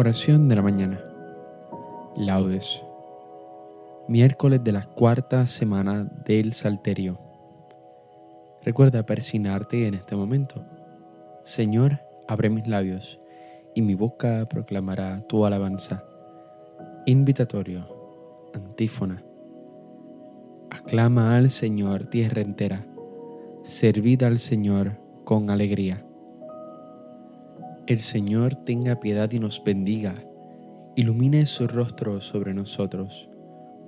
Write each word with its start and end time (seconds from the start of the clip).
Oración 0.00 0.48
de 0.48 0.56
la 0.56 0.62
mañana. 0.62 0.98
Laudes. 2.16 2.82
Miércoles 4.08 4.64
de 4.64 4.72
la 4.72 4.86
cuarta 4.86 5.46
semana 5.46 6.04
del 6.24 6.54
Salterio. 6.54 7.20
Recuerda 8.62 9.04
persignarte 9.04 9.86
en 9.86 9.92
este 9.92 10.16
momento. 10.16 10.64
Señor, 11.44 12.00
abre 12.26 12.48
mis 12.48 12.66
labios, 12.66 13.20
y 13.74 13.82
mi 13.82 13.94
boca 13.94 14.48
proclamará 14.48 15.20
tu 15.28 15.44
alabanza. 15.44 16.02
Invitatorio. 17.04 17.86
Antífona. 18.54 19.22
Aclama 20.70 21.36
al 21.36 21.50
Señor 21.50 22.06
tierra 22.06 22.40
entera. 22.40 22.86
Servid 23.64 24.22
al 24.22 24.38
Señor 24.38 24.96
con 25.24 25.50
alegría 25.50 26.06
el 27.86 27.98
Señor 27.98 28.54
tenga 28.56 29.00
piedad 29.00 29.30
y 29.32 29.38
nos 29.38 29.62
bendiga, 29.64 30.14
ilumine 30.96 31.46
su 31.46 31.66
rostro 31.66 32.20
sobre 32.20 32.54
nosotros, 32.54 33.28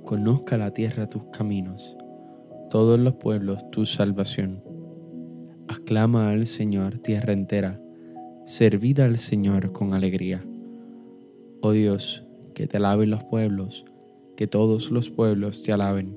conozca 0.05 0.59
la 0.59 0.73
tierra 0.73 1.09
tus 1.09 1.25
caminos, 1.27 1.97
todos 2.71 2.99
los 2.99 3.15
pueblos 3.15 3.71
tu 3.71 3.87
salvación. 3.87 4.63
Aclama 5.69 6.31
al 6.31 6.47
Señor 6.47 6.99
tierra 6.99 7.33
entera, 7.33 7.81
servid 8.45 9.01
al 9.01 9.19
Señor 9.19 9.73
con 9.73 9.95
alegría. 9.95 10.45
Oh 11.61 11.73
Dios, 11.73 12.25
que 12.55 12.67
te 12.67 12.79
alaben 12.79 13.11
los 13.11 13.25
pueblos, 13.25 13.85
que 14.37 14.47
todos 14.47 14.91
los 14.91 15.11
pueblos 15.11 15.63
te 15.63 15.73
alaben. 15.73 16.17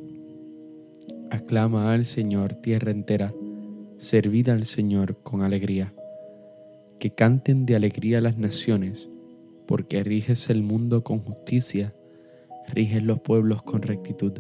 Aclama 1.30 1.94
al 1.94 2.06
Señor 2.06 2.54
tierra 2.56 2.92
entera, 2.92 3.34
servid 3.98 4.50
al 4.50 4.66
Señor 4.66 5.22
con 5.24 5.44
alegría 5.44 5.95
que 7.00 7.12
canten 7.12 7.66
de 7.66 7.76
alegría 7.76 8.22
las 8.22 8.38
naciones, 8.38 9.10
porque 9.68 10.04
riges 10.04 10.50
el 10.50 10.64
mundo 10.64 11.04
con 11.04 11.20
justicia, 11.20 11.96
riges 12.74 13.04
los 13.04 13.20
pueblos 13.20 13.64
con 13.64 13.82
rectitud, 13.82 14.34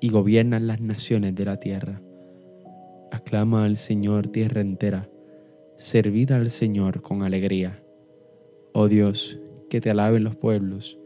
y 0.00 0.08
gobiernan 0.08 0.66
las 0.66 0.80
naciones 0.80 1.34
de 1.34 1.44
la 1.44 1.58
tierra. 1.58 2.02
Aclama 3.10 3.64
al 3.64 3.76
Señor 3.76 4.28
tierra 4.28 4.60
entera, 4.60 5.08
servid 5.76 6.32
al 6.32 6.50
Señor 6.50 7.02
con 7.02 7.22
alegría. 7.22 7.82
Oh 8.72 8.88
Dios, 8.88 9.38
que 9.68 9.80
te 9.80 9.90
alaben 9.90 10.24
los 10.24 10.36
pueblos, 10.36 10.98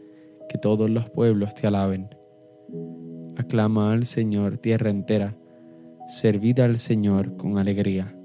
que 0.49 0.57
todos 0.57 0.89
los 0.89 1.09
pueblos 1.09 1.53
te 1.53 1.67
alaben. 1.67 2.09
Aclama 3.35 3.93
al 3.93 4.05
Señor 4.05 4.57
tierra 4.57 4.89
entera, 4.89 5.37
servid 6.07 6.59
al 6.59 6.77
Señor 6.79 7.37
con 7.37 7.57
alegría. 7.57 8.16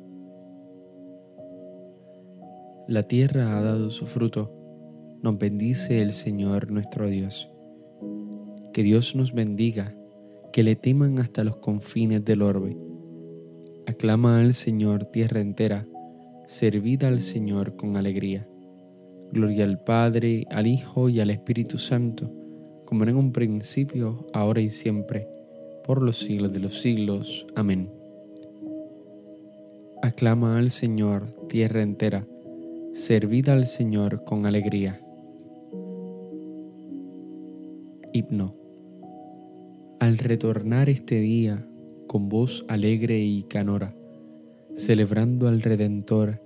La 2.88 3.04
tierra 3.04 3.56
ha 3.56 3.62
dado 3.62 3.90
su 3.92 4.06
fruto. 4.06 4.50
Nos 5.22 5.38
bendice 5.38 6.02
el 6.02 6.10
Señor 6.10 6.72
nuestro 6.72 7.08
Dios. 7.08 7.48
Que 8.72 8.82
Dios 8.82 9.14
nos 9.14 9.32
bendiga, 9.32 9.94
que 10.52 10.64
le 10.64 10.74
teman 10.74 11.20
hasta 11.20 11.44
los 11.44 11.58
confines 11.58 12.24
del 12.24 12.42
orbe. 12.42 12.76
Aclama 13.86 14.40
al 14.40 14.52
Señor 14.52 15.04
tierra 15.04 15.40
entera, 15.40 15.86
servid 16.48 17.04
al 17.04 17.20
Señor 17.20 17.76
con 17.76 17.96
alegría. 17.96 18.48
Gloria 19.30 19.64
al 19.64 19.82
Padre, 19.82 20.44
al 20.50 20.66
Hijo 20.66 21.08
y 21.08 21.20
al 21.20 21.30
Espíritu 21.30 21.78
Santo, 21.78 22.32
como 22.84 23.04
era 23.04 23.12
en 23.12 23.18
un 23.18 23.32
principio, 23.32 24.26
ahora 24.32 24.60
y 24.60 24.70
siempre, 24.70 25.28
por 25.84 26.02
los 26.02 26.16
siglos 26.16 26.52
de 26.52 26.58
los 26.58 26.80
siglos. 26.80 27.46
Amén. 27.54 27.90
Aclama 30.02 30.58
al 30.58 30.70
Señor 30.70 31.32
tierra 31.48 31.80
entera, 31.80 32.26
Servid 32.94 33.48
al 33.48 33.66
Señor 33.66 34.22
con 34.24 34.44
alegría. 34.44 35.00
Himno. 38.12 38.54
Al 39.98 40.18
retornar 40.18 40.90
este 40.90 41.18
día 41.18 41.66
con 42.06 42.28
voz 42.28 42.66
alegre 42.68 43.18
y 43.18 43.44
canora, 43.44 43.96
celebrando 44.76 45.48
al 45.48 45.62
Redentor, 45.62 46.42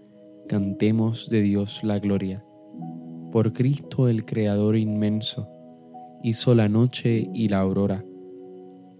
cantemos 0.49 1.29
de 1.31 1.43
Dios 1.43 1.83
la 1.83 1.99
gloria. 1.99 2.45
Por 3.33 3.53
Cristo 3.53 4.09
el 4.09 4.25
Creador 4.25 4.77
inmenso, 4.77 5.49
hizo 6.23 6.55
la 6.55 6.69
noche 6.69 7.29
y 7.35 7.49
la 7.49 7.59
aurora, 7.59 8.05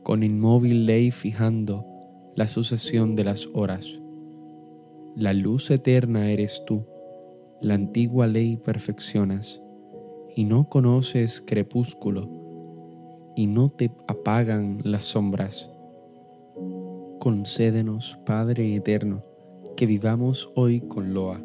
con 0.03 0.25
inmóvil 0.25 0.85
ley 0.85 1.13
fijando 1.13 1.87
la 2.35 2.49
sucesión 2.49 3.15
de 3.15 3.23
las 3.23 3.49
horas. 3.55 4.01
La 5.15 5.33
luz 5.33 5.71
eterna 5.71 6.29
eres 6.29 6.65
tú 6.67 6.85
la 7.61 7.75
antigua 7.75 8.27
ley 8.27 8.57
perfeccionas, 8.57 9.63
y 10.35 10.45
no 10.45 10.69
conoces 10.69 11.41
crepúsculo, 11.41 12.29
y 13.35 13.47
no 13.47 13.71
te 13.71 13.91
apagan 14.07 14.81
las 14.85 15.05
sombras. 15.05 15.71
Concédenos, 17.19 18.19
Padre 18.25 18.75
eterno, 18.75 19.25
que 19.77 19.87
vivamos 19.87 20.51
hoy 20.55 20.81
con 20.81 21.15
loa, 21.15 21.41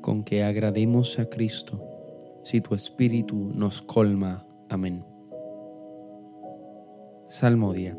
con 0.00 0.24
que 0.24 0.44
agrademos 0.44 1.18
a 1.18 1.28
Cristo, 1.30 1.82
si 2.42 2.60
tu 2.60 2.74
Espíritu 2.74 3.52
nos 3.54 3.80
colma. 3.82 4.46
Amén. 4.68 5.04
Salmodia. 7.28 7.98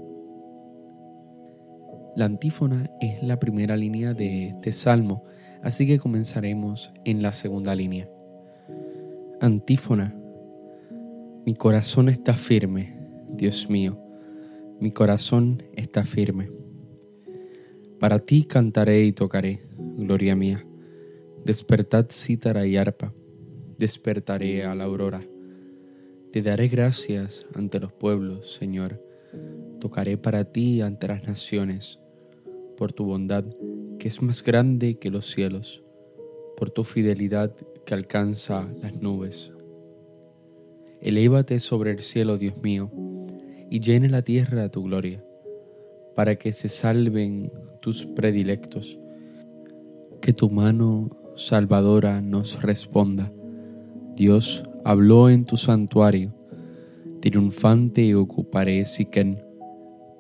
La 2.15 2.25
antífona 2.25 2.89
es 3.01 3.21
la 3.23 3.39
primera 3.39 3.75
línea 3.75 4.13
de 4.13 4.47
este 4.47 4.71
salmo 4.71 5.23
Así 5.65 5.87
que 5.87 5.97
comenzaremos 5.97 6.93
en 7.05 7.23
la 7.23 7.33
segunda 7.33 7.73
línea. 7.73 8.07
Antífona. 9.41 10.15
Mi 11.43 11.55
corazón 11.55 12.07
está 12.07 12.35
firme, 12.35 12.95
Dios 13.31 13.67
mío, 13.67 13.99
mi 14.79 14.91
corazón 14.91 15.63
está 15.73 16.05
firme. 16.05 16.51
Para 17.99 18.19
ti 18.19 18.43
cantaré 18.43 19.05
y 19.05 19.11
tocaré, 19.11 19.63
gloria 19.97 20.35
mía. 20.35 20.63
Despertad 21.45 22.05
cítara 22.11 22.67
y 22.67 22.77
arpa, 22.77 23.11
despertaré 23.79 24.65
a 24.65 24.75
la 24.75 24.83
aurora. 24.83 25.21
Te 26.31 26.43
daré 26.43 26.67
gracias 26.67 27.47
ante 27.55 27.79
los 27.79 27.91
pueblos, 27.91 28.53
Señor. 28.53 29.03
Tocaré 29.79 30.17
para 30.17 30.43
ti 30.43 30.81
ante 30.81 31.07
las 31.07 31.27
naciones, 31.27 31.99
por 32.77 32.93
tu 32.93 33.05
bondad 33.05 33.45
que 34.05 34.09
es 34.09 34.21
más 34.21 34.43
grande 34.43 34.99
que 34.99 35.09
los 35.09 35.31
cielos, 35.31 35.81
por 36.57 36.69
tu 36.69 36.83
fidelidad 36.83 37.55
que 37.88 37.95
alcanza 37.95 38.69
las 38.79 39.01
nubes. 39.01 39.51
Elévate 41.01 41.59
sobre 41.59 41.89
el 41.89 42.01
cielo, 42.01 42.38
Dios 42.38 42.61
mío, 42.61 42.91
y 43.71 43.79
llene 43.79 44.07
la 44.07 44.21
tierra 44.21 44.69
tu 44.69 44.83
gloria, 44.83 45.25
para 46.16 46.35
que 46.35 46.53
se 46.53 46.69
salven 46.69 47.51
tus 47.81 48.05
predilectos. 48.05 48.99
Que 50.22 50.33
tu 50.33 50.51
mano 50.51 51.09
salvadora 51.35 52.22
nos 52.22 52.61
responda. 52.61 53.33
Dios 54.16 54.66
habló 54.83 55.31
en 55.31 55.45
tu 55.45 55.57
santuario, 55.57 56.31
triunfante 57.22 58.13
ocuparé 58.13 58.85
Siquén, 58.85 59.43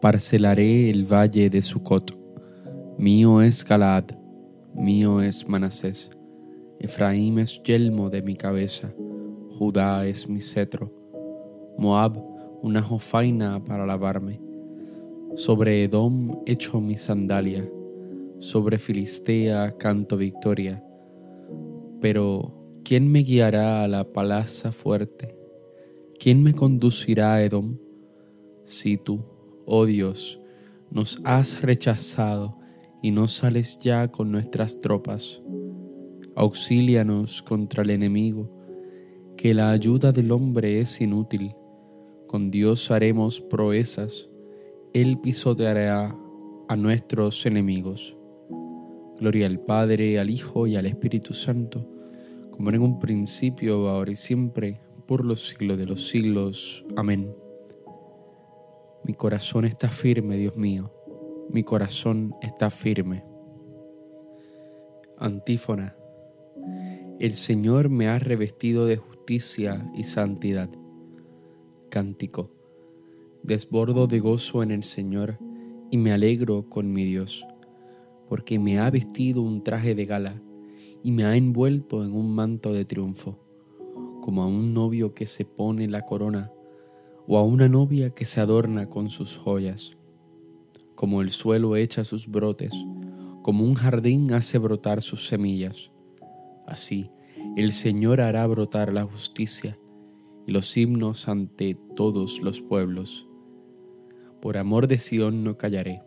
parcelaré 0.01 0.89
el 0.89 1.05
valle 1.05 1.51
de 1.51 1.61
Sucot 1.61 2.14
Mío 2.97 3.41
es 3.41 3.65
Galaad, 3.65 4.05
mío 4.73 5.21
es 5.21 5.49
Manasés. 5.49 6.09
Efraín 6.79 7.39
es 7.39 7.61
yelmo 7.61 8.09
de 8.09 8.21
mi 8.21 8.37
cabeza, 8.37 8.93
Judá 9.57 10.07
es 10.07 10.29
mi 10.29 10.39
cetro. 10.39 10.93
Moab, 11.77 12.17
una 12.61 12.81
jofaina 12.81 13.61
para 13.65 13.85
lavarme. 13.85 14.39
Sobre 15.35 15.83
Edom 15.83 16.41
echo 16.45 16.79
mi 16.79 16.95
sandalia, 16.95 17.69
sobre 18.39 18.79
Filistea 18.79 19.75
canto 19.77 20.15
victoria. 20.15 20.81
Pero, 21.99 22.79
¿quién 22.85 23.11
me 23.11 23.19
guiará 23.19 23.83
a 23.83 23.89
la 23.89 24.05
palaza 24.05 24.71
fuerte? 24.71 25.37
¿Quién 26.17 26.41
me 26.41 26.53
conducirá 26.53 27.33
a 27.33 27.43
Edom? 27.43 27.77
Si 28.63 28.95
tú, 28.95 29.19
oh 29.65 29.85
Dios, 29.85 30.39
nos 30.89 31.19
has 31.25 31.61
rechazado, 31.61 32.57
y 33.05 33.11
no 33.11 33.27
sales 33.27 33.77
ya 33.77 34.07
con 34.07 34.31
nuestras 34.31 34.79
tropas. 34.79 35.39
Auxílianos 36.35 37.43
contra 37.43 37.83
el 37.83 37.91
enemigo, 37.91 38.49
que 39.37 39.53
la 39.53 39.69
ayuda 39.69 40.11
del 40.11 40.31
hombre 40.31 40.79
es 40.79 40.99
inútil. 41.01 41.53
Con 42.25 42.49
Dios 42.49 42.89
haremos 42.89 43.41
proezas, 43.41 44.27
Él 44.91 45.19
pisoteará 45.21 46.17
a 46.67 46.75
nuestros 46.75 47.45
enemigos. 47.45 48.17
Gloria 49.19 49.45
al 49.45 49.59
Padre, 49.59 50.17
al 50.17 50.31
Hijo 50.31 50.65
y 50.65 50.75
al 50.75 50.87
Espíritu 50.87 51.35
Santo, 51.35 51.87
como 52.49 52.71
en 52.71 52.81
un 52.81 52.97
principio, 52.97 53.87
ahora 53.87 54.13
y 54.13 54.15
siempre, 54.15 54.81
por 55.05 55.23
los 55.23 55.45
siglos 55.45 55.77
de 55.77 55.85
los 55.85 56.07
siglos. 56.07 56.83
Amén. 56.95 57.31
Mi 59.03 59.13
corazón 59.13 59.65
está 59.65 59.89
firme, 59.89 60.37
Dios 60.37 60.57
mío 60.57 60.94
mi 61.49 61.63
corazón 61.63 62.35
está 62.41 62.69
firme. 62.69 63.23
Antífona. 65.17 65.95
El 67.19 67.33
Señor 67.33 67.89
me 67.89 68.07
ha 68.07 68.19
revestido 68.19 68.85
de 68.85 68.97
justicia 68.97 69.89
y 69.95 70.03
santidad. 70.03 70.69
Cántico. 71.89 72.51
Desbordo 73.43 74.07
de 74.07 74.19
gozo 74.19 74.63
en 74.63 74.71
el 74.71 74.83
Señor 74.83 75.37
y 75.91 75.97
me 75.97 76.11
alegro 76.11 76.67
con 76.67 76.91
mi 76.91 77.05
Dios, 77.05 77.45
porque 78.27 78.59
me 78.59 78.79
ha 78.79 78.89
vestido 78.89 79.41
un 79.41 79.63
traje 79.63 79.95
de 79.95 80.05
gala 80.05 80.41
y 81.03 81.11
me 81.11 81.23
ha 81.23 81.35
envuelto 81.35 82.03
en 82.03 82.13
un 82.13 82.33
manto 82.33 82.73
de 82.73 82.85
triunfo, 82.85 83.39
como 84.21 84.41
a 84.43 84.47
un 84.47 84.73
novio 84.73 85.13
que 85.13 85.27
se 85.27 85.45
pone 85.45 85.87
la 85.87 86.01
corona 86.01 86.51
o 87.27 87.37
a 87.37 87.43
una 87.43 87.69
novia 87.69 88.09
que 88.09 88.25
se 88.25 88.41
adorna 88.41 88.89
con 88.89 89.09
sus 89.09 89.37
joyas, 89.37 89.95
como 90.95 91.21
el 91.21 91.29
suelo 91.29 91.75
echa 91.75 92.03
sus 92.03 92.27
brotes, 92.27 92.73
como 93.43 93.63
un 93.63 93.75
jardín 93.75 94.33
hace 94.33 94.57
brotar 94.57 95.01
sus 95.01 95.27
semillas. 95.27 95.91
Así, 96.65 97.11
el 97.55 97.71
Señor 97.71 98.21
hará 98.21 98.47
brotar 98.47 98.91
la 98.91 99.03
justicia 99.03 99.77
y 100.47 100.51
los 100.51 100.75
himnos 100.75 101.27
ante 101.27 101.77
todos 101.95 102.41
los 102.41 102.61
pueblos. 102.61 103.27
Por 104.41 104.57
amor 104.57 104.87
de 104.87 104.97
Sión 104.97 105.43
no 105.43 105.57
callaré, 105.57 106.01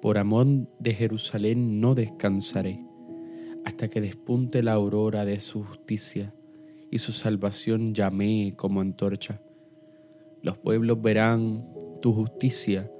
por 0.00 0.18
amor 0.18 0.46
de 0.78 0.94
Jerusalén 0.94 1.80
no 1.80 1.94
descansaré, 1.94 2.84
hasta 3.64 3.88
que 3.88 4.00
despunte 4.00 4.62
la 4.62 4.72
aurora 4.72 5.24
de 5.24 5.40
su 5.40 5.64
justicia 5.64 6.34
y 6.90 6.98
su 6.98 7.12
salvación 7.12 7.94
llame 7.94 8.54
como 8.56 8.80
antorcha. 8.80 9.40
Los 10.42 10.58
pueblos 10.58 11.02
verán 11.02 11.68
tu 12.00 12.12
justicia 12.12 12.90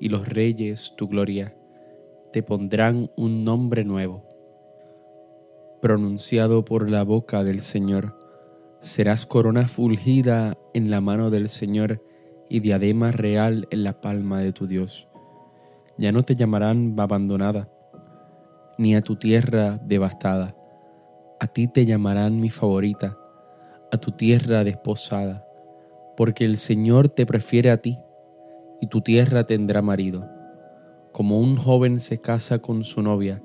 y 0.00 0.08
los 0.08 0.28
reyes 0.28 0.94
tu 0.96 1.06
gloria. 1.06 1.54
Te 2.32 2.42
pondrán 2.42 3.10
un 3.16 3.44
nombre 3.44 3.84
nuevo, 3.84 4.24
pronunciado 5.82 6.64
por 6.64 6.90
la 6.90 7.04
boca 7.04 7.44
del 7.44 7.60
Señor. 7.60 8.16
Serás 8.80 9.26
corona 9.26 9.68
fulgida 9.68 10.56
en 10.72 10.90
la 10.90 11.00
mano 11.00 11.30
del 11.30 11.48
Señor 11.48 12.02
y 12.48 12.60
diadema 12.60 13.12
real 13.12 13.68
en 13.70 13.84
la 13.84 14.00
palma 14.00 14.40
de 14.40 14.52
tu 14.52 14.66
Dios. 14.66 15.06
Ya 15.98 16.12
no 16.12 16.22
te 16.22 16.34
llamarán 16.34 16.94
abandonada, 16.98 17.68
ni 18.78 18.96
a 18.96 19.02
tu 19.02 19.16
tierra 19.16 19.78
devastada. 19.84 20.56
A 21.38 21.46
ti 21.46 21.68
te 21.68 21.84
llamarán 21.84 22.40
mi 22.40 22.48
favorita, 22.48 23.18
a 23.92 23.98
tu 23.98 24.12
tierra 24.12 24.64
desposada, 24.64 25.46
porque 26.16 26.44
el 26.44 26.56
Señor 26.56 27.08
te 27.08 27.26
prefiere 27.26 27.70
a 27.70 27.76
ti, 27.76 27.98
y 28.80 28.86
tu 28.86 29.00
tierra 29.00 29.44
tendrá 29.44 29.82
marido. 29.82 30.28
Como 31.12 31.40
un 31.40 31.56
joven 31.56 32.00
se 32.00 32.20
casa 32.20 32.60
con 32.60 32.84
su 32.84 33.02
novia, 33.02 33.42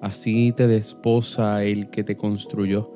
así 0.00 0.52
te 0.52 0.66
desposa 0.66 1.64
el 1.64 1.90
que 1.90 2.04
te 2.04 2.16
construyó. 2.16 2.92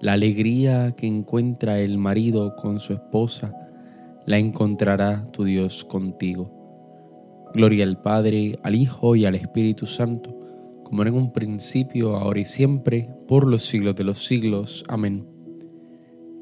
La 0.00 0.12
alegría 0.12 0.92
que 0.92 1.06
encuentra 1.06 1.80
el 1.80 1.98
marido 1.98 2.54
con 2.56 2.80
su 2.80 2.92
esposa, 2.92 3.52
la 4.26 4.38
encontrará 4.38 5.26
tu 5.32 5.44
Dios 5.44 5.84
contigo. 5.84 6.54
Gloria 7.54 7.84
al 7.84 8.00
Padre, 8.00 8.58
al 8.62 8.74
Hijo 8.74 9.16
y 9.16 9.24
al 9.24 9.34
Espíritu 9.34 9.86
Santo 9.86 10.38
como 10.88 11.02
en 11.02 11.12
un 11.12 11.32
principio, 11.32 12.16
ahora 12.16 12.40
y 12.40 12.44
siempre, 12.46 13.10
por 13.26 13.46
los 13.46 13.62
siglos 13.62 13.94
de 13.94 14.04
los 14.04 14.24
siglos. 14.24 14.84
Amén. 14.88 15.26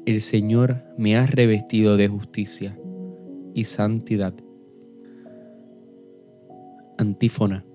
El 0.05 0.21
Señor 0.21 0.85
me 0.97 1.17
ha 1.17 1.25
revestido 1.25 1.97
de 1.97 2.07
justicia 2.07 2.79
y 3.53 3.65
santidad. 3.65 4.33
Antífona. 6.97 7.65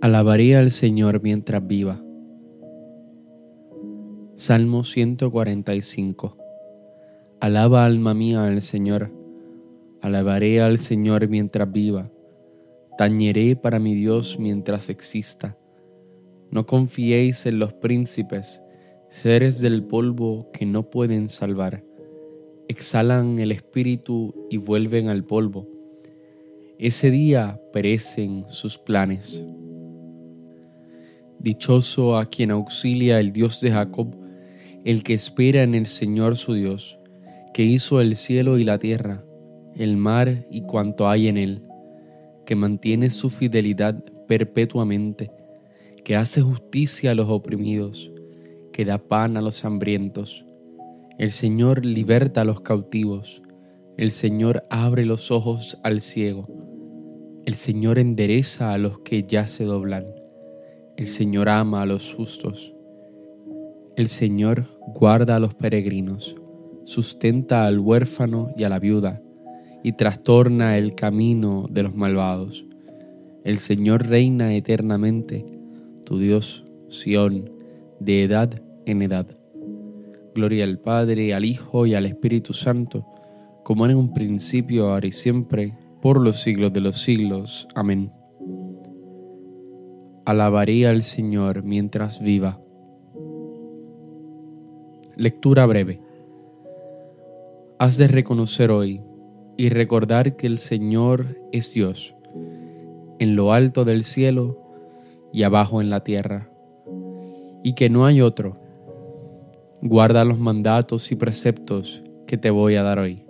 Alabaré 0.00 0.56
al 0.56 0.70
Señor 0.70 1.22
mientras 1.22 1.66
viva. 1.66 2.02
Salmo 4.36 4.84
145. 4.84 6.36
Alaba 7.40 7.84
alma 7.84 8.14
mía 8.14 8.44
al 8.44 8.62
Señor. 8.62 9.12
Alabaré 10.00 10.60
al 10.60 10.78
Señor 10.78 11.28
mientras 11.28 11.70
viva 11.70 12.10
Tañeré 12.96 13.56
para 13.56 13.80
mi 13.80 13.94
Dios 13.96 14.38
mientras 14.38 14.88
exista. 14.88 15.58
No 16.52 16.64
confiéis 16.64 17.44
en 17.44 17.58
los 17.58 17.72
príncipes, 17.72 18.62
seres 19.10 19.60
del 19.60 19.82
polvo 19.82 20.48
que 20.52 20.64
no 20.64 20.90
pueden 20.90 21.28
salvar. 21.28 21.84
Exhalan 22.68 23.40
el 23.40 23.50
espíritu 23.50 24.46
y 24.48 24.58
vuelven 24.58 25.08
al 25.08 25.24
polvo. 25.24 25.73
Ese 26.78 27.10
día 27.10 27.60
perecen 27.72 28.46
sus 28.48 28.78
planes. 28.78 29.44
Dichoso 31.38 32.18
a 32.18 32.26
quien 32.26 32.50
auxilia 32.50 33.20
el 33.20 33.32
Dios 33.32 33.60
de 33.60 33.70
Jacob, 33.70 34.16
el 34.84 35.02
que 35.02 35.14
espera 35.14 35.62
en 35.62 35.74
el 35.74 35.86
Señor 35.86 36.36
su 36.36 36.54
Dios, 36.54 36.98
que 37.52 37.62
hizo 37.62 38.00
el 38.00 38.16
cielo 38.16 38.58
y 38.58 38.64
la 38.64 38.78
tierra, 38.78 39.24
el 39.76 39.96
mar 39.96 40.46
y 40.50 40.62
cuanto 40.62 41.08
hay 41.08 41.28
en 41.28 41.36
él 41.36 41.62
que 42.44 42.56
mantiene 42.56 43.10
su 43.10 43.30
fidelidad 43.30 44.02
perpetuamente, 44.26 45.30
que 46.04 46.16
hace 46.16 46.42
justicia 46.42 47.12
a 47.12 47.14
los 47.14 47.28
oprimidos, 47.28 48.10
que 48.72 48.84
da 48.84 48.98
pan 48.98 49.36
a 49.36 49.40
los 49.40 49.64
hambrientos. 49.64 50.44
El 51.18 51.30
Señor 51.30 51.84
liberta 51.84 52.42
a 52.42 52.44
los 52.44 52.60
cautivos, 52.60 53.42
el 53.96 54.10
Señor 54.10 54.64
abre 54.70 55.04
los 55.04 55.30
ojos 55.30 55.78
al 55.82 56.00
ciego, 56.00 56.48
el 57.46 57.54
Señor 57.54 57.98
endereza 57.98 58.72
a 58.72 58.78
los 58.78 59.00
que 59.00 59.24
ya 59.24 59.46
se 59.46 59.64
doblan, 59.64 60.06
el 60.96 61.06
Señor 61.06 61.50
ama 61.50 61.82
a 61.82 61.86
los 61.86 62.14
justos, 62.14 62.74
el 63.96 64.08
Señor 64.08 64.66
guarda 64.94 65.36
a 65.36 65.40
los 65.40 65.54
peregrinos, 65.54 66.36
sustenta 66.84 67.66
al 67.66 67.80
huérfano 67.80 68.54
y 68.56 68.64
a 68.64 68.70
la 68.70 68.78
viuda, 68.78 69.20
y 69.82 69.92
trastorna 69.92 70.78
el 70.78 70.94
camino 70.94 71.66
de 71.70 71.82
los 71.82 71.94
malvados. 71.94 72.64
El 73.44 73.58
Señor 73.58 74.06
reina 74.06 74.54
eternamente, 74.54 75.44
tu 76.06 76.18
Dios, 76.18 76.64
Sión, 76.88 77.50
de 78.00 78.22
edad 78.22 78.62
en 78.86 79.02
edad. 79.02 79.26
Gloria 80.34 80.64
al 80.64 80.78
Padre, 80.78 81.34
al 81.34 81.44
Hijo 81.44 81.84
y 81.84 81.94
al 81.94 82.06
Espíritu 82.06 82.54
Santo, 82.54 83.06
como 83.62 83.84
en 83.84 83.96
un 83.96 84.14
principio, 84.14 84.88
ahora 84.88 85.06
y 85.06 85.12
siempre, 85.12 85.74
por 86.04 86.20
los 86.20 86.36
siglos 86.36 86.70
de 86.70 86.82
los 86.82 87.00
siglos. 87.00 87.66
Amén. 87.74 88.12
Alabaré 90.26 90.86
al 90.86 91.00
Señor 91.00 91.62
mientras 91.62 92.22
viva. 92.22 92.60
Lectura 95.16 95.64
breve. 95.64 96.02
Has 97.78 97.96
de 97.96 98.08
reconocer 98.08 98.70
hoy 98.70 99.00
y 99.56 99.70
recordar 99.70 100.36
que 100.36 100.46
el 100.46 100.58
Señor 100.58 101.38
es 101.52 101.72
Dios, 101.72 102.14
en 103.18 103.34
lo 103.34 103.54
alto 103.54 103.86
del 103.86 104.04
cielo 104.04 104.60
y 105.32 105.44
abajo 105.44 105.80
en 105.80 105.88
la 105.88 106.04
tierra, 106.04 106.50
y 107.62 107.72
que 107.72 107.88
no 107.88 108.04
hay 108.04 108.20
otro. 108.20 108.60
Guarda 109.80 110.26
los 110.26 110.38
mandatos 110.38 111.10
y 111.12 111.16
preceptos 111.16 112.02
que 112.26 112.36
te 112.36 112.50
voy 112.50 112.74
a 112.74 112.82
dar 112.82 112.98
hoy. 112.98 113.24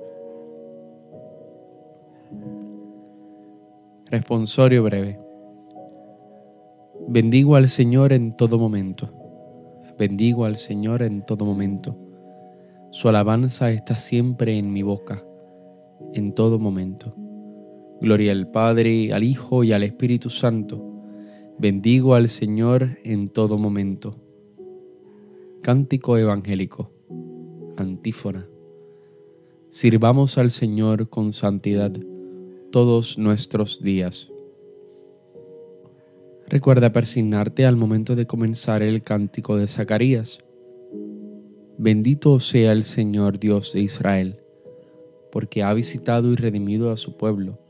Responsorio 4.14 4.84
breve. 4.84 5.18
Bendigo 7.08 7.56
al 7.56 7.66
Señor 7.66 8.12
en 8.12 8.36
todo 8.36 8.60
momento. 8.60 9.08
Bendigo 9.98 10.44
al 10.44 10.56
Señor 10.56 11.02
en 11.02 11.24
todo 11.24 11.44
momento. 11.44 11.98
Su 12.92 13.08
alabanza 13.08 13.72
está 13.72 13.96
siempre 13.96 14.56
en 14.56 14.72
mi 14.72 14.84
boca 14.84 15.24
en 16.12 16.32
todo 16.32 16.60
momento. 16.60 17.16
Gloria 18.00 18.30
al 18.30 18.48
Padre, 18.52 19.12
al 19.12 19.24
Hijo 19.24 19.64
y 19.64 19.72
al 19.72 19.82
Espíritu 19.82 20.30
Santo. 20.30 20.80
Bendigo 21.58 22.14
al 22.14 22.28
Señor 22.28 22.98
en 23.02 23.26
todo 23.26 23.58
momento. 23.58 24.14
Cántico 25.60 26.18
evangélico. 26.18 26.92
Antífona. 27.76 28.46
Sirvamos 29.70 30.38
al 30.38 30.52
Señor 30.52 31.08
con 31.08 31.32
santidad 31.32 31.90
todos 32.74 33.18
nuestros 33.18 33.80
días. 33.84 34.32
Recuerda 36.48 36.90
persignarte 36.90 37.66
al 37.66 37.76
momento 37.76 38.16
de 38.16 38.26
comenzar 38.26 38.82
el 38.82 39.00
cántico 39.00 39.56
de 39.56 39.68
Zacarías. 39.68 40.40
Bendito 41.78 42.40
sea 42.40 42.72
el 42.72 42.82
Señor 42.82 43.38
Dios 43.38 43.74
de 43.74 43.80
Israel 43.82 44.40
porque 45.30 45.62
ha 45.62 45.72
visitado 45.72 46.32
y 46.32 46.34
redimido 46.34 46.90
a 46.90 46.96
su 46.96 47.16
pueblo, 47.16 47.60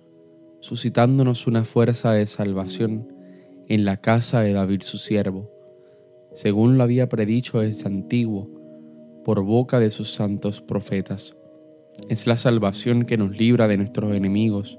suscitándonos 0.60 1.46
una 1.46 1.66
fuerza 1.66 2.12
de 2.12 2.24
salvación 2.24 3.12
en 3.68 3.84
la 3.84 3.98
casa 3.98 4.40
de 4.40 4.54
David 4.54 4.80
su 4.80 4.96
siervo, 4.96 5.50
según 6.32 6.78
lo 6.78 6.82
había 6.82 7.10
predicho 7.10 7.60
desde 7.60 7.86
antiguo, 7.88 8.48
por 9.22 9.42
boca 9.42 9.80
de 9.80 9.90
sus 9.90 10.14
santos 10.14 10.62
profetas. 10.62 11.36
Es 12.08 12.26
la 12.26 12.38
salvación 12.38 13.04
que 13.04 13.18
nos 13.18 13.38
libra 13.38 13.68
de 13.68 13.76
nuestros 13.76 14.10
enemigos 14.14 14.78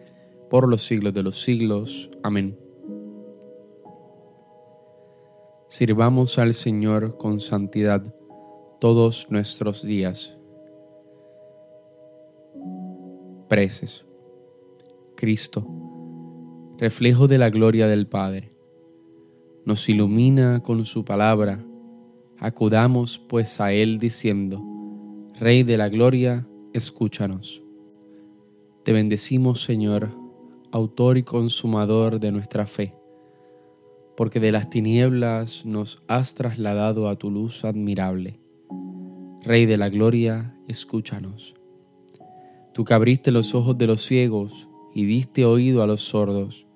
por 0.51 0.67
los 0.67 0.85
siglos 0.85 1.13
de 1.13 1.23
los 1.23 1.41
siglos. 1.41 2.11
Amén. 2.23 2.59
Sirvamos 5.69 6.37
al 6.37 6.53
Señor 6.53 7.15
con 7.17 7.39
santidad 7.39 8.13
todos 8.81 9.27
nuestros 9.29 9.81
días. 9.81 10.37
Preces. 13.47 14.03
Cristo, 15.15 15.65
reflejo 16.77 17.29
de 17.29 17.37
la 17.37 17.49
gloria 17.49 17.87
del 17.87 18.07
Padre, 18.07 18.51
nos 19.63 19.87
ilumina 19.87 20.61
con 20.61 20.83
su 20.83 21.05
palabra. 21.05 21.63
Acudamos 22.39 23.17
pues 23.17 23.61
a 23.61 23.71
Él 23.71 23.99
diciendo, 23.99 24.61
Rey 25.39 25.63
de 25.63 25.77
la 25.77 25.87
gloria, 25.87 26.45
escúchanos. 26.73 27.63
Te 28.83 28.91
bendecimos, 28.91 29.63
Señor, 29.63 30.20
autor 30.71 31.17
y 31.17 31.23
consumador 31.23 32.19
de 32.19 32.31
nuestra 32.31 32.65
fe, 32.65 32.95
porque 34.15 34.39
de 34.39 34.51
las 34.51 34.69
tinieblas 34.69 35.65
nos 35.65 36.01
has 36.07 36.35
trasladado 36.35 37.09
a 37.09 37.15
tu 37.15 37.31
luz 37.31 37.65
admirable 37.65 38.41
Rey 39.43 39.65
de 39.65 39.75
la 39.75 39.89
Gloria, 39.89 40.55
escúchanos. 40.67 41.55
Tú 42.73 42.85
que 42.85 42.93
abriste 42.93 43.31
los 43.31 43.55
ojos 43.55 43.75
de 43.75 43.87
los 43.87 44.05
ciegos 44.05 44.69
y 44.93 45.05
diste 45.05 45.45
oído 45.45 45.81
a 45.81 45.87
los 45.87 46.03
sordos, 46.03 46.67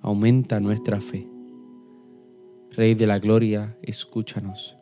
aumenta 0.00 0.58
nuestra 0.58 1.00
fe. 1.00 1.28
Rey 2.72 2.96
de 2.96 3.06
la 3.06 3.20
Gloria, 3.20 3.78
escúchanos. 3.82 4.76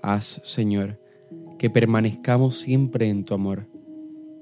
Haz, 0.00 0.40
Señor, 0.44 0.98
que 1.58 1.68
permanezcamos 1.68 2.56
siempre 2.56 3.10
en 3.10 3.26
tu 3.26 3.34
amor 3.34 3.68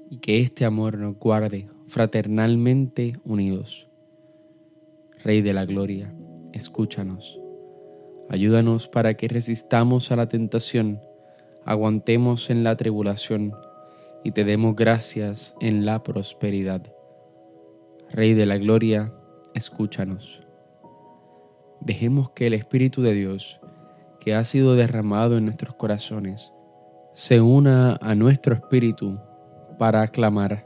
y 0.09 0.19
que 0.19 0.39
este 0.39 0.63
amor 0.63 0.97
nos 0.97 1.19
guarde 1.19 1.67
fraternalmente 1.87 3.19
unidos. 3.23 3.87
Rey 5.23 5.41
de 5.41 5.53
la 5.53 5.65
Gloria, 5.65 6.13
escúchanos. 6.51 7.39
Ayúdanos 8.29 8.87
para 8.87 9.15
que 9.15 9.27
resistamos 9.27 10.11
a 10.11 10.15
la 10.15 10.27
tentación 10.27 10.99
aguantemos 11.65 12.49
en 12.49 12.63
la 12.63 12.75
tribulación 12.75 13.53
y 14.23 14.31
te 14.31 14.43
demos 14.43 14.75
gracias 14.75 15.55
en 15.59 15.85
la 15.85 16.03
prosperidad. 16.03 16.81
Rey 18.09 18.33
de 18.33 18.45
la 18.45 18.57
Gloria, 18.57 19.13
escúchanos. 19.53 20.41
Dejemos 21.81 22.31
que 22.31 22.47
el 22.47 22.53
Espíritu 22.53 23.01
de 23.01 23.13
Dios, 23.13 23.59
que 24.19 24.35
ha 24.35 24.45
sido 24.45 24.75
derramado 24.75 25.37
en 25.37 25.45
nuestros 25.45 25.75
corazones, 25.75 26.53
se 27.13 27.41
una 27.41 27.97
a 28.01 28.15
nuestro 28.15 28.55
espíritu 28.55 29.19
para 29.77 30.01
aclamar, 30.01 30.65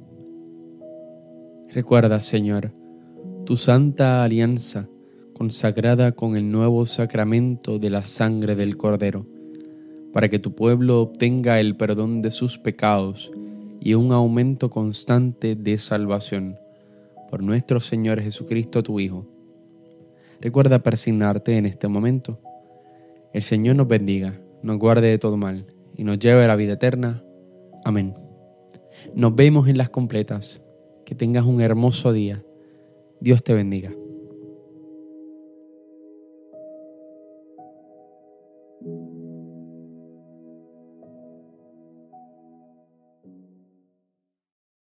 Recuerda, 1.73 2.19
Señor, 2.19 2.73
tu 3.45 3.55
santa 3.55 4.23
alianza 4.23 4.89
consagrada 5.33 6.11
con 6.11 6.35
el 6.35 6.51
nuevo 6.51 6.85
sacramento 6.85 7.79
de 7.79 7.89
la 7.89 8.03
sangre 8.03 8.55
del 8.55 8.75
Cordero 8.75 9.25
para 10.11 10.29
que 10.29 10.39
tu 10.39 10.53
pueblo 10.53 11.01
obtenga 11.01 11.59
el 11.59 11.77
perdón 11.77 12.21
de 12.21 12.31
sus 12.31 12.57
pecados 12.57 13.31
y 13.79 13.93
un 13.93 14.11
aumento 14.11 14.69
constante 14.69 15.55
de 15.55 15.77
salvación. 15.77 16.57
Por 17.29 17.41
nuestro 17.41 17.79
Señor 17.79 18.21
Jesucristo, 18.21 18.83
tu 18.83 18.99
Hijo. 18.99 19.25
Recuerda 20.41 20.83
persignarte 20.83 21.57
en 21.57 21.65
este 21.65 21.87
momento. 21.87 22.39
El 23.31 23.43
Señor 23.43 23.77
nos 23.77 23.87
bendiga, 23.87 24.39
nos 24.61 24.77
guarde 24.77 25.07
de 25.07 25.17
todo 25.17 25.37
mal 25.37 25.65
y 25.95 26.03
nos 26.03 26.19
lleve 26.19 26.43
a 26.43 26.47
la 26.47 26.57
vida 26.57 26.73
eterna. 26.73 27.23
Amén. 27.85 28.13
Nos 29.15 29.33
vemos 29.33 29.69
en 29.69 29.77
las 29.77 29.89
completas. 29.89 30.60
Que 31.11 31.15
tengas 31.15 31.43
un 31.43 31.59
hermoso 31.59 32.13
día. 32.13 32.41
Dios 33.19 33.43
te 33.43 33.53
bendiga. 33.53 33.91